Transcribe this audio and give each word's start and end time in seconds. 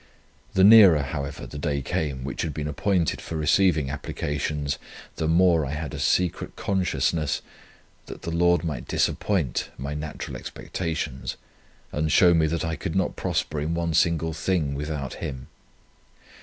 The 0.55 0.63
nearer, 0.63 1.03
however, 1.03 1.45
the 1.45 1.59
day 1.59 1.83
came 1.83 2.23
which 2.23 2.41
had 2.41 2.55
been 2.55 2.67
appointed 2.67 3.21
for 3.21 3.35
receiving 3.35 3.91
applications, 3.91 4.79
the 5.17 5.27
more 5.27 5.63
I 5.63 5.73
had 5.73 5.93
a 5.93 5.99
secret 5.99 6.55
consciousness, 6.55 7.43
that 8.07 8.23
the 8.23 8.31
Lord 8.31 8.63
might 8.63 8.87
disappoint 8.87 9.69
my 9.77 9.93
natural 9.93 10.37
expectations, 10.37 11.37
and 11.91 12.11
show 12.11 12.33
me 12.33 12.47
that 12.47 12.65
I 12.65 12.75
could 12.75 12.95
not 12.95 13.15
prosper 13.15 13.59
in 13.61 13.75
one 13.75 13.93
single 13.93 14.33
thing 14.33 14.73
without 14.73 15.13
Him. 15.21 15.49